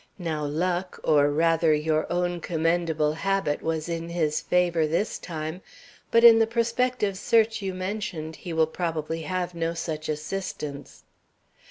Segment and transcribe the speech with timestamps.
[0.17, 5.61] Now luck, or, rather, your own commendable habit, was in his favor this time;
[6.09, 11.03] but in the prospective search you mentioned, he will probably have no such assistance."